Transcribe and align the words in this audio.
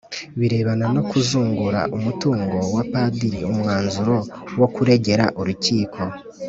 birebana 0.39 0.85
no 0.95 1.01
kuzungura 1.09 1.79
umutungo 1.97 2.57
wa 2.75 2.83
Padiri 2.91 3.39
umwanzuro 3.51 4.15
wo 4.59 4.67
kuregera 4.75 5.25
urukiko 5.39 6.01